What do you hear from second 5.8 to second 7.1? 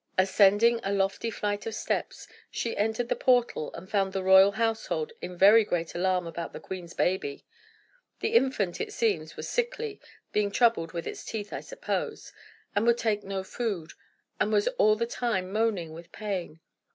alarm about the queen's